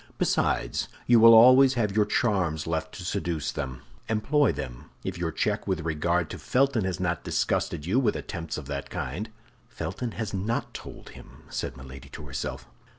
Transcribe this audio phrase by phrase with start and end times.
[0.17, 4.09] Besides, you will always have your charms left to seduce them with.
[4.09, 8.57] Employ them, if your check with regard to Felton has not disgusted you with attempts
[8.57, 9.29] of that kind."
[9.69, 12.65] "Felton has not told him," said Milady to herself.